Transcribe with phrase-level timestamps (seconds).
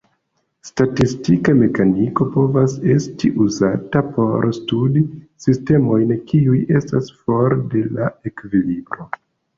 [0.67, 5.03] Statistika mekaniko povas esti uzata por studi
[5.45, 9.09] sistemojn kiuj estas for de la ekvilibro.